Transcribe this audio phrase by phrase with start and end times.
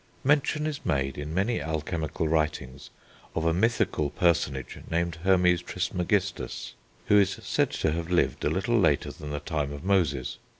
[0.23, 2.89] Mention is made in many alchemical writings
[3.35, 6.73] of a mythical personage named Hermes Trismegistus,
[7.05, 10.39] who is said to have lived a little later than the time of Moses.